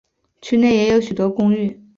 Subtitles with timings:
[0.41, 1.79] 区内也有许多公寓。